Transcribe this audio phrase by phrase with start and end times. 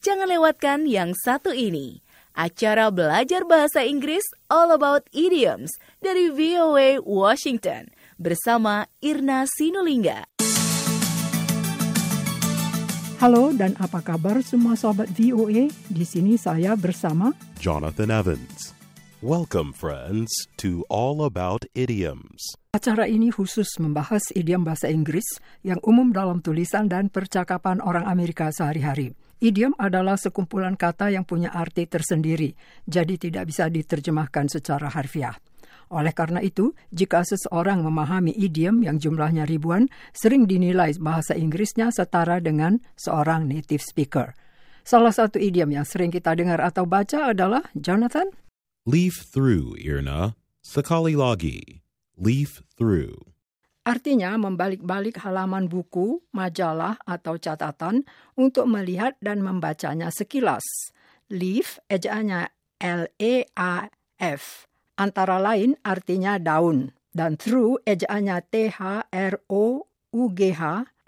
[0.00, 2.00] Jangan lewatkan yang satu ini.
[2.32, 10.24] Acara belajar bahasa Inggris All About Idioms dari VOA Washington bersama Irna Sinulinga.
[13.20, 15.68] Halo dan apa kabar semua sobat VOA?
[15.92, 18.72] Di sini saya bersama Jonathan Evans.
[19.20, 20.32] Welcome, friends,
[20.64, 22.56] to All About Idioms.
[22.72, 25.28] Acara ini khusus membahas idiom bahasa Inggris
[25.60, 29.12] yang umum dalam tulisan dan percakapan orang Amerika sehari-hari.
[29.40, 32.52] Idiom adalah sekumpulan kata yang punya arti tersendiri,
[32.84, 35.32] jadi tidak bisa diterjemahkan secara harfiah.
[35.90, 42.38] Oleh karena itu, jika seseorang memahami idiom yang jumlahnya ribuan, sering dinilai bahasa Inggrisnya setara
[42.38, 44.36] dengan seorang native speaker.
[44.84, 48.28] Salah satu idiom yang sering kita dengar atau baca adalah Jonathan.
[48.84, 50.36] Leaf through, Irna.
[50.60, 51.80] Sekali lagi.
[52.20, 53.16] Leaf through.
[53.80, 58.04] Artinya membalik-balik halaman buku, majalah, atau catatan
[58.36, 60.62] untuk melihat dan membacanya sekilas.
[61.32, 64.42] Leaf, ejaannya L-E-A-F.
[65.00, 66.92] Antara lain artinya daun.
[67.10, 68.92] Dan through, ejaannya T-H-R-O-U-G-H,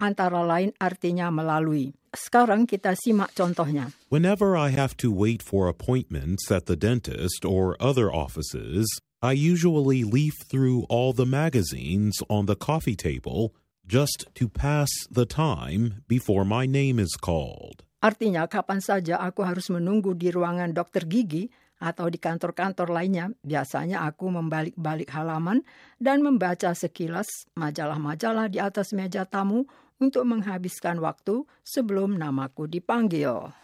[0.01, 1.93] antara lain artinya melalui.
[2.13, 3.89] Sekarang kita simak contohnya.
[4.13, 8.85] Whenever I have to wait for appointments at the dentist or other offices,
[9.23, 13.55] I usually leaf through all the magazines on the coffee table
[13.87, 17.87] just to pass the time before my name is called.
[18.03, 21.47] Artinya kapan saja aku harus menunggu di ruangan dokter gigi
[21.79, 25.63] atau di kantor-kantor lainnya, biasanya aku membalik-balik halaman
[26.03, 29.63] dan membaca sekilas majalah-majalah di atas meja tamu
[30.03, 33.55] untuk menghabiskan waktu sebelum namaku dipanggil.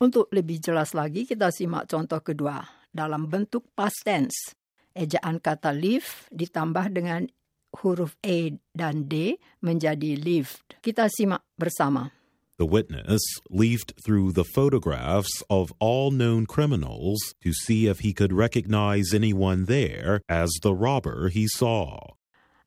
[0.00, 4.56] Untuk lebih jelas lagi, kita simak contoh kedua dalam bentuk past tense.
[4.92, 7.28] Ejaan kata live ditambah dengan
[7.80, 10.76] huruf A dan D menjadi lived.
[10.84, 12.12] Kita simak bersama.
[12.60, 18.30] The witness leafed through the photographs of all known criminals to see if he could
[18.30, 22.14] recognize anyone there as the robber he saw.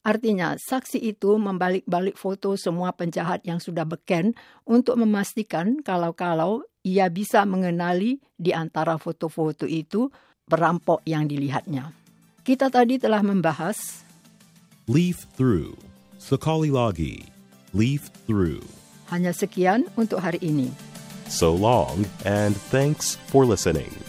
[0.05, 7.41] Artinya, saksi itu membalik-balik foto semua penjahat yang sudah beken untuk memastikan kalau-kalau ia bisa
[7.49, 10.13] mengenali di antara foto-foto itu
[10.45, 12.04] perampok yang dilihatnya.
[12.45, 14.05] Kita tadi telah membahas
[14.85, 15.73] Leaf through.
[16.21, 17.25] Sekali lagi.
[17.73, 18.61] Leaf through.
[19.09, 20.69] hanya sekian untuk hari ini.
[21.25, 24.04] So long, and thanks for listening.